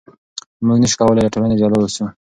موږ 0.65 0.77
نشو 0.83 0.97
کولای 0.99 1.23
له 1.23 1.31
ټولنې 1.33 1.59
جلا 1.61 1.77
اوسو. 1.79 2.05